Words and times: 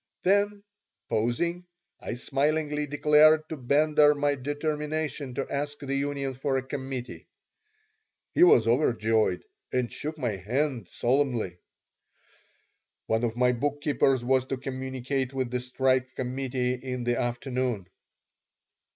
Then, 0.23 0.63
pausing, 1.09 1.67
I 1.99 2.15
smilingly 2.15 2.87
declared 2.87 3.47
to 3.49 3.55
Bender 3.57 4.15
my 4.15 4.33
determination 4.33 5.35
to 5.35 5.47
ask 5.47 5.77
the 5.77 5.93
union 5.93 6.33
for 6.33 6.57
a 6.57 6.63
committee. 6.63 7.27
He 8.33 8.41
was 8.41 8.67
overjoyed 8.67 9.43
and 9.71 9.91
shook 9.91 10.17
my 10.17 10.37
hand 10.37 10.87
solemnly 10.89 11.59
One 13.05 13.23
of 13.23 13.37
my 13.37 13.51
bookkeepers 13.51 14.25
was 14.25 14.43
to 14.45 14.57
communicate 14.57 15.33
with 15.35 15.51
the 15.51 15.59
strike 15.59 16.15
committee 16.15 16.73
in 16.73 17.03
the 17.03 17.21
afternoon. 17.21 17.85